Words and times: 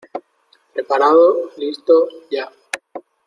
¡Preparado, 0.73 1.51
listo... 1.57 2.07
Ya! 2.31 2.49